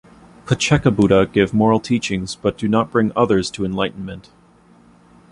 [0.47, 4.31] Paccekabuddha give moral teachings but do not bring others to enlightenment.